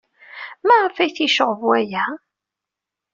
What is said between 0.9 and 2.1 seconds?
ay t-yecɣeb waya?